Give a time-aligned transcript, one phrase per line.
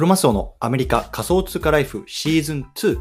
[0.00, 2.98] クロマスオのアメリカ仮想通貨ライフシーズン2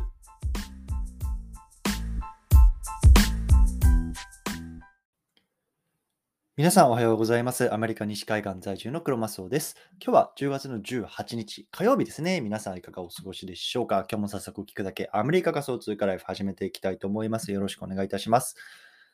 [6.57, 7.73] 皆さんおはようございます。
[7.73, 9.77] アメリカ西海岸在住のクロマスオです。
[10.05, 12.41] 今日は10月の18日火曜日ですね。
[12.41, 14.05] 皆さんいかがお過ごしでしょうか？
[14.11, 17.53] 今日も早速聞くだけアメリカ仮想通貨ライフ始めていきたいと思います。
[17.53, 18.57] よろしくお願いいたします。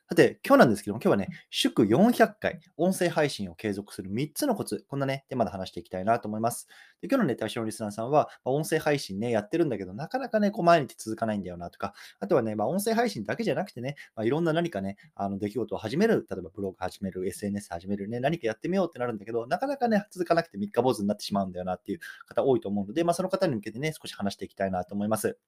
[0.08, 6.68] さて、今日なんですけども、今日はね、祝400回、音声配信を継続する3つのコツ、こんなね、テーマで話していきたいなと思います。
[7.02, 25.40] で今日のね、対象のリスナーさんは、まあ、音声配信ね、やってるんだけど、なかなかね、こう毎日続かないんだよなとか、あとはね、まあ、音声配信だけじゃなくてね、まあ、いろんな何かね、あの出来事を始める、例えばブログ始める、SNS 始めるね、何かやってみようってなるんだけど、なかなかね、続かなくて三日坊主になってしまうんだよなっていう方多いと思うので、まあ、その方に向けてね、少し話していきたいなと思います。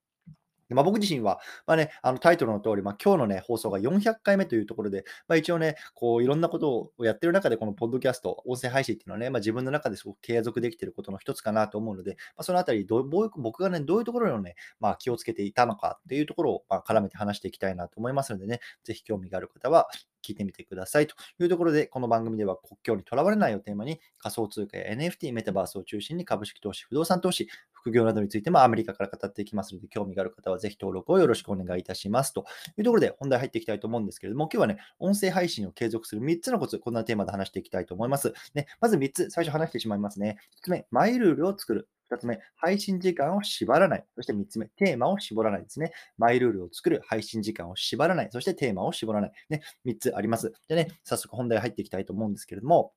[0.69, 19.87] でまあ、僕自身は、まあね、あのタイトルの通り、まあ、今日のね、放送が400回目というところで、まあ、一応ね、こう、いろんなことをやってる中で、このポッドキャスト、音声配信っていうのはね、まあ、自分の中ですごく継続できてることの一つかなと思うので、まあ、そのあたりどう、僕がね、どういうところをね、まあ、気をつけていたのかっていうところを、まあ、絡めて話していきたいなと思いますのでね、ぜひ興味がある方は、
[20.27, 32.45] 聞いてみてくださいというところで、この番組では国境にとらわれないをテーマに仮想通貨や NFT、メタバースを中心に株式投資、不動産投資、副業などについてもアメリカから語っていきますので、興味がある方はぜひ登録をよろしくお願いいたしますと
[32.77, 38.33] いうところで本題入っていきたいと思うんですけれども、今日はね、音声配信を継続する3つのコツ、こんなテーマで話していきたいと思います。
[38.53, 40.37] ね、まず3つ、最初話してしまいますね。
[40.61, 41.87] 1つ目、マイルールを作る。
[42.09, 44.05] 2つ目、配信時間を縛らない。
[44.15, 45.91] そして3つ目、テーマを絞らないですね。
[46.17, 48.29] マイルールを作る、配信時間を縛らない。
[48.31, 49.31] そしてテーマを絞らない。
[49.49, 50.53] ね、3つあります。
[50.67, 52.93] でね、早速本題入っていきたいと思うんですけれども、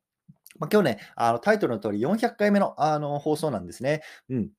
[0.58, 4.02] まあ、今日ね、あのタイトルの通り400回目のあの放送なんですね。
[4.28, 4.50] うん。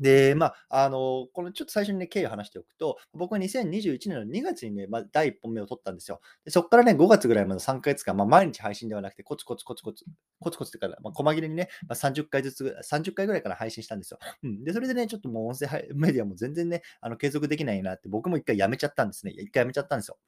[0.00, 6.20] で、まあ、あの、このちょっと最初にね、経緯を話しておくと、僕は2021年の2月にね、まあ、第1本目を取ったんですよ。
[6.44, 10.04] でそこからね、5月ぐらいまで3ヶ月間、まあ、毎日配信ではなくて、コツコツコツコツ、
[10.40, 14.18] コツコツってから、まあ、細切れにね、まあ、30回ずつ、30回ぐらいから配信したんですよ。
[14.42, 14.64] うん。
[14.64, 19.32] で、それでね、ちょっともう音声メディアも全然ね、あの継続できないなって、僕も一回やめちゃったんですね。
[19.32, 20.18] 一回やめちゃったんですよ。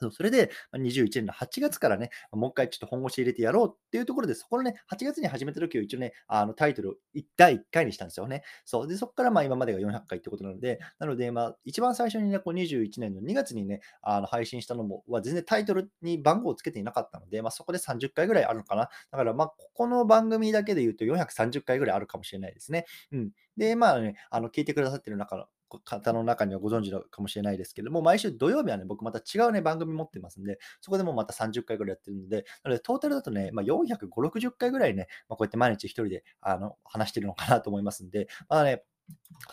[0.00, 6.94] そうそれで、21年の8月からね、もう一回ちょっと本腰入れてやろうっていうところで、そこのね、8月に始めた時を一応ね、あのタイトルを
[7.36, 8.42] 第1回にしたんですよね。
[8.64, 8.88] そう。
[8.88, 18.88] で、そこからまあ今までが400回ってことなので、なので、まあ一番最初にね、こう21年の2月にね、あの配信したのも、は全然タイトルに番号をつけていなかったので、まあそこで30回ぐらいあるのかな。
[19.10, 22.86] だからまあ、ここの番組だけで言うと430回ぐらいあるかもしれないですね。
[23.12, 23.30] うん。
[23.56, 25.46] で、まあね、あの聞いてくださってる中の
[25.84, 38.84] 方の中にはご存知かもしれないですけども、毎週土曜日はね、僕また違うね、番組持ってますんで、そこでもまた30回ぐらいやってるので、なので、トータルだとね、まあ、450、60回ぐらいね、まあ、こうやって毎日一人であの話してるのかなと思いますんで、まあね、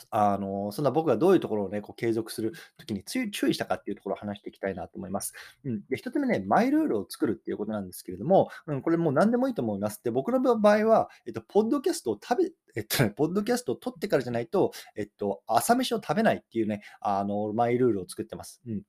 [0.09, 5.33] あのそんな僕がどういうところを、ね、こう継続するときに注意したかっていうところを話していきたいなと思います。
[5.65, 10.01] うん、で1つ目ね、マイルールを作るっていうことなんですけれども、うん、これもう何でもいいと思います。
[10.03, 18.61] で、僕の場合は、えっと、ポッドキャストを食べ、えっとね、ポッドキャストを撮ってからじゃないと、えっと、朝飯を食べないっていうね、あの、マイルールを作ってます。
[18.67, 18.81] うん。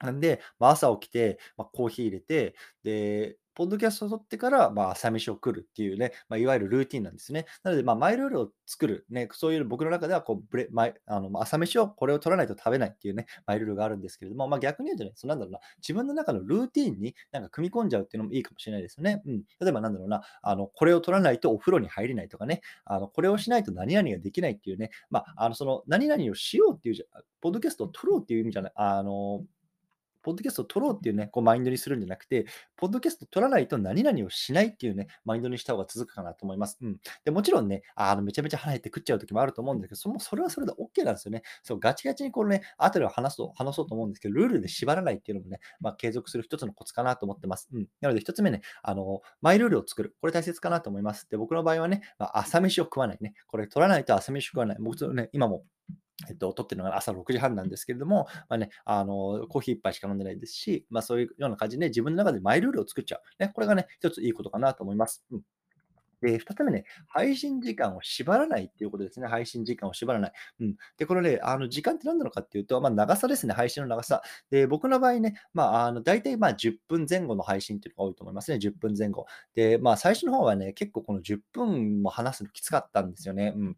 [0.00, 2.54] なんで、まあ、朝起きて、まあ、コーヒー入れて、
[2.84, 7.44] で、ポッドキャストを撮ってから、まあ、朝飯を食るっていうね、まあ、いわゆるルーティンなんですね。
[7.64, 19.22] なので、まあ、マイルールを作る、ね、そういう僕の中ではこうブレマイあの朝飯をこれを取らないと食べないっていうね、マイルールがあるんですけれども、まあ、逆に言うとね、そのなんだろうな、自分の中のルーティンになんか組み込んじゃうっていうのもいいかもしれないですよね。
[19.26, 29.42] うん、例えばなんだろうな、あのこれを取らないとお風呂に入れないとかね、あのこれをしないと何々ができないっていうね、まあ、あのその何々をしようっていうじゃ、ポッドキャストを撮ろうっていう意味じゃない、あの
[30.28, 32.44] ポッドキャストを撮ろうっていうね、こうマインドにするんじゃなくて、
[32.76, 36.76] ポッドキャスト撮らないと何々をしないっていうね、マインドにした方が続くかなと思います。
[36.82, 36.98] うん。
[37.24, 41.42] でもちろんね、あのめちゃめちゃ腹減って食っちゃう時もあると思うんですけど、そのそれはそれで OK なんですよね。
[41.62, 47.70] そう、ガチガチにこれね、後で話そう、話そうと思うんですけど、ルールで縛らないっていうのもね、まあ、継続する一つのコツかなと思ってます。
[47.72, 47.86] うん。
[48.02, 50.14] なので一つ目ね、あの、マイルールを作る。
[50.20, 51.26] これ大切かなと思います。
[51.30, 53.32] で、僕の場合はね、まあ、朝飯を食わないね。
[53.46, 54.76] これ取らないと朝飯食わない。
[54.78, 55.64] 僕ね、今も
[56.28, 63.42] えっと、撮ってるのが朝6時半なんですけれども、まあね、あの、コーヒー1杯しか飲んでないですし、まあそういうような感じで自分の中でマイルールを作っちゃう。
[63.42, 65.24] ね、これがね、一ついいことかなと思います。
[65.30, 65.42] うん
[66.20, 69.28] で、二つ目ね、配信時間を縛らないっていうことですね。
[69.28, 70.32] 配信時間を縛らない。
[70.60, 70.76] うん。
[70.96, 73.54] で、これね、あの、時間って何なのかっていうと、まあ、長さですね。
[73.54, 74.22] 配信の長さ。
[74.50, 78.58] で、僕の場合ね、まあ、あの、大体まあ、10分前後の配信っていうのが多いと思いますね。
[78.58, 79.26] 10分前後。
[79.54, 83.52] で、まあ、最初の方はね、結構この10分も話すのきつかったんですよね。
[83.56, 83.76] うん。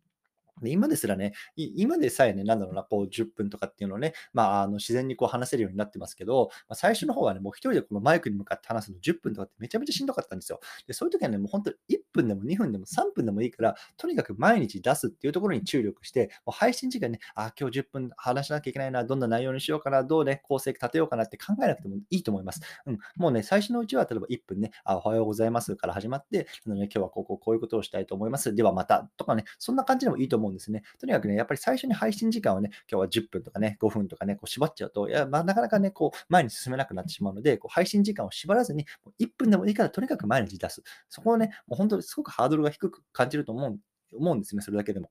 [0.60, 10.60] で今ですらね、今でさえね、なんだろうな、こう10分とかっていうのをね、まあ、あの自然にこう話せるようになってますけど、まあ、最初の方はね、もう一人でこのマイクに向かって話すの10分とかってめちゃめちゃしんどかったんですよ。
[10.86, 11.74] で、そういう時はね、もう本当1
[12.14, 22.60] 1分でも2分でも3分でもいいから、とにかく毎日出すっていうところに注力して、もう配信時間ね、あ、今日10分話しなきゃいけないな、どんな内容にしようかな、どうね、構成立てようかなって考えなくてもいいと思います。
[22.86, 28.54] うん、もうね、最初のうちは例えば1分ね、あおはようございますから始まって、あのね、今日はこうここういうことをしたいと思います。
[28.54, 30.82] ではまたとかね、そんな感じでもいいと思うんですね。
[30.98, 38.86] とにかくね、やっぱり最初に配信時間をね、今日は10分とかね、5分とかね、こう縛っちゃうと、いや、まあ、なかなかね、こう、前に進めなくなってしまうので、こう配信時間を縛らずに、
[39.20, 40.82] 1分でもいいからとにかく毎日出す。
[41.08, 43.78] そこをね、もう本当すごくハードルが低く感じると思う
[44.16, 45.10] 思うんですね、それだけでも。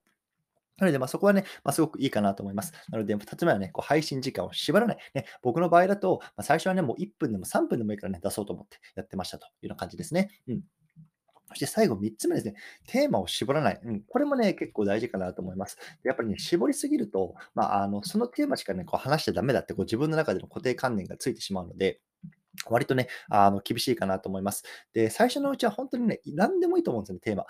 [0.77, 2.73] なので、まあ、そこはね、まあ、すごくいいかなと思います。
[2.89, 4.97] なので、2つ目はね、こう配信時間を縛らない。
[5.13, 10.29] ね、僕の場合だと、まあ、最初はね、もう1分でも3分でもいいからね、出そうと思ってやってましたというような感じですね。
[10.47, 10.61] うん。
[11.49, 12.53] そして最後3つ目ですね、
[12.87, 13.79] テーマを絞らない。
[13.83, 15.77] うん、これもね、結構大事かなと思います。
[16.03, 21.99] やっぱりね、絞りすぎると、まあ、あのそのテーマしかね、こう話しちゃダメだってこう自分の中での固定観念がついてしまうので、
[22.69, 24.63] 割とね、あの、厳しいかなと思います。
[24.93, 27.45] で、最初のうちは本当にね、何でもいいと思うんですよね、テーマ。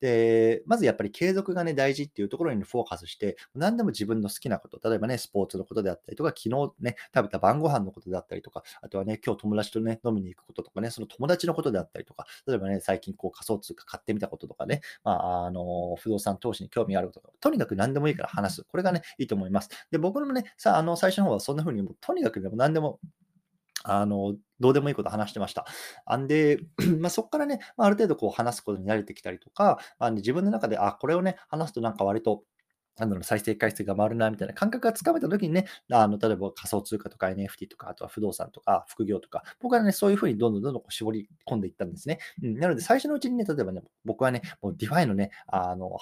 [0.00, 18.64] で、まずやっぱり継続がね、大事っていうところにフォーカスして、何でも自分の好きなこと、例えばね、スポーツのことであったりとか、昨日ね、食べた晩ご飯のことであったりとか、あとはね、今日友達とね、飲みに行くこととかね、その友達のことであったりとか、例えばね、最近こう仮想通貨買ってみたこととかね、まあ、あの、不動産投資に興味があることとか、とにかく何でもいいから話す。
[18.64, 19.70] これがね、いいと思います。
[19.90, 23.00] で、僕のね、さあ、の、最初の方はそんな風に、とにかくでも何でも
[23.84, 25.66] あの、どうでもいいこと話してました。
[26.04, 26.58] あんで、
[27.00, 32.42] まあ、そこからね、まあ、ある程度こう話すことに慣れてきたりとか、あ自分の中で、あ、これをね、話すとなんか割と、
[32.98, 42.18] なんだろう、再生回数が回るな、みたいな感覚がつかめたときにね、あの、例えば仮想通貨とか NFT とか、あとは不動産とか副業とか、僕はね、そういうふうにどんどんどんどん絞り込んでいったんですね。
[42.42, 45.96] うん、なので、最初のうちにね、例えばね、僕はね、もう DeFi のね、あの、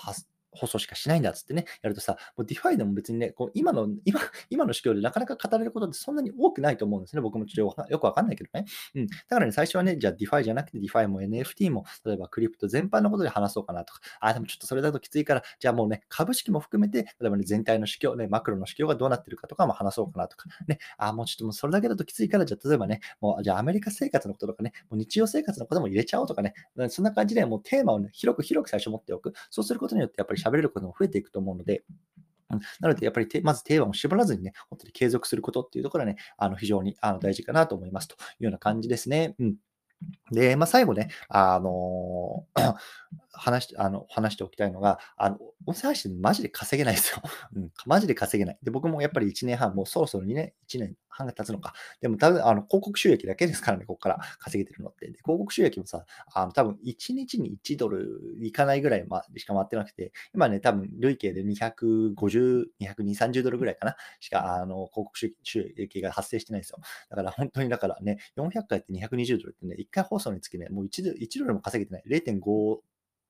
[0.52, 7.22] 放送しかしないんだっつってね、やるとさ、もう DeFi でも別にね、こう今の、 今、今の市況でなかなか語れることってそんなに多くないと思うんですね。
[7.22, 8.66] 僕もちょっとよくわかんないけどね。
[8.94, 9.06] うん。
[9.06, 26.54] だからね、最初はね、じゃあ DeFi じゃなくて DeFi も NFT も、例えばクリプト全般のことで話そうかなとか、あ、でもちょっとそれだときついから、じゃあもうね、株式も含めて、例えばね、全体の市況、ね、マクロの市況がどうなってるかとかも話そうかなとか、ね、あ、もうちょっともうそれだけだときついから、じゃあ例えばね、もうじゃあアメリカ生活のこととかね、もう日常生活のことも入れちゃおうとかね、
[26.88, 29.32] そんな感じでもうテーマをね、広く広く最初持っておく。
[29.50, 31.84] そうすることによってやっぱり喋れることも増えていくと思うので、
[32.80, 39.34] なので、やっぱりまずテーマを絞らずにね、本当に継続することっていうところはね、あの非常にあの大事かなと思いますというような感じですね。
[39.38, 39.56] うん。
[40.30, 42.74] で、まあ、最後ね、あのー、
[43.32, 47.22] 話しあの話しておきたいのが、あの音声配信マジで稼げないですよ。
[47.54, 48.58] うん、マジで稼げない。
[48.62, 51.74] で、僕もやっぱり1年半、もうそろそろ2年、1年半が経つのか。
[52.00, 55.06] でも多分、あの広告収益だけですからね、ここから稼げてるのって。
[55.06, 66.78] で、広告収益もさ、あの多分1日に1ドルいかないぐらいましか回ってなくて、今ね、多分累計で250、220、30ドルぐらいかな、しかあの広告収益が発生してないですよ。
[67.10, 72.04] だから本当に、だからね、400回って220ドルってね、1回放送につきね、もう 1, ドル1ドルも稼げてない。
[72.06, 72.80] 0.5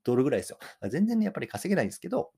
[0.05, 0.59] ドルぐらいですよ。
[0.91, 2.33] 全然ね、やっぱり稼げないんですけど、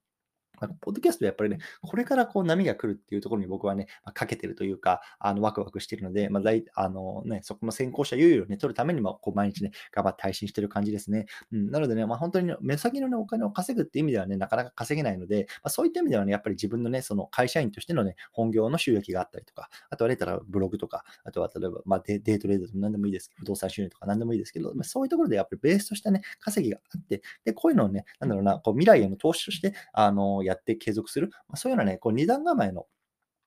[0.60, 11.26] あの、ポッドキャストはやっぱりね、これからこう波が来るっていうところに僕はね、まあ、かけてるというか、あの、ワクワクしているので、まあ、あのね、そこの先行者優位をね、取るためにも、こう、毎日ね、頑張って配信してる感じですね。
[11.52, 31.30] うん、なのでね、まあ、本当に、ね、目先のね、お金を稼ぐっていう意味ではね、なかなか稼げないので、まあ、そういった意味ではね、やっぱり自分のね、その会社員としてのね、本業の収益があったりとか、あとはね、たらブログとか、あとは例えば、まあデ、デートレードでも何でもいいですけど、不動産収入とか何でもいいですけど、まあ、そういうところでやっぱりベースとしたね、稼ぎがあって、で、こういうのをね、なんだろうな、こう未来への投資として、あの、やって継続する。
[31.48, 32.86] まあ、そういうようなね、こう二段構えの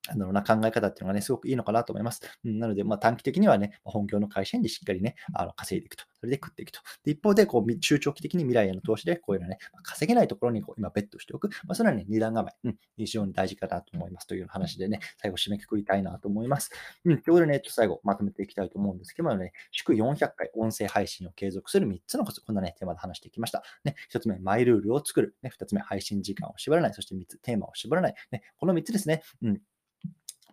[0.09, 2.21] あのな考え方っていうのがね、すごくいいのかなと思います。
[2.43, 6.03] うん、なので、まあ、短期的にはね、本業の会社員でしっかりね、あの稼いでいくと。
[6.19, 6.79] それで食っていくと。
[7.03, 11.49] で一方で、こう、中長期的に未来への投資で、こういうのね、稼げないところにこう今ベットしておく。
[11.65, 16.71] まあ、それはね、二段構え、うん、非常に大事かなと思いますという話でね、最後締めくくりたいなと思います。
[17.05, 23.63] うん、ということでね、ちょっと最後まとめていきたいと思うんですけどもね、祝400回音声配信を継続する3つのコツ、こんなね、テーマで話していきました。
[23.83, 25.35] ね、1つ目、マイルールを作る。
[25.41, 26.93] ね、2つ目、配信時間を縛らない。
[26.93, 28.15] そして3つ、テーマを縛らない。
[28.31, 29.23] ね、この3つですね。
[29.41, 29.61] うん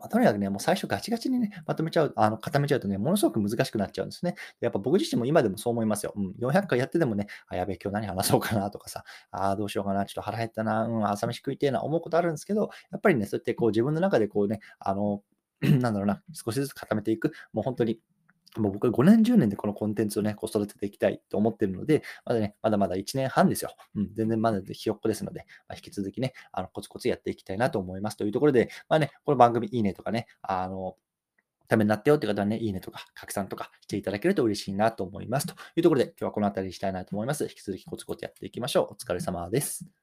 [0.00, 4.34] まあ、とにかくね、もう最初ガチガチにね、まとめちゃう、あの固めちゃうとね、ものすごく難しくなっちゃうんですね。
[4.60, 6.14] やっぱ僕自身も今でもそう思いますよ。
[6.16, 15.22] うん、400回やってでもね、あ、やべえ、今日何話そうかなとかさ、あどうしようかな、ちょっと腹減ったな、うん、朝飯食いてえな、思うことあるんですけど、やっぱりね、そうやってこう自分の中でこうね、あの、
[15.60, 18.00] なんだろうな、少しずつ固めていく、もう本当に
[18.56, 23.70] もう僕は5年、10年でこのコンテンツをね、こう育てていきたいと思っているので、まだね、まだまだ1年半ですよ。
[23.94, 30.96] うん、全然まだひよっこですので、まあ、引き続きね、あのコツコツやっていきたいなと思いますというところで、まあね、この番組いいねとかね、あの、
[31.70, 35.46] ためになったよって方はね、いいねとか拡散とかしていただけると嬉しいなと思います。
[35.46, 37.44] というところで、今日はこの辺りにしたいなと思います。
[37.44, 38.94] 引き続きコツコツやっていきましょう。
[38.94, 39.99] お疲れ様です。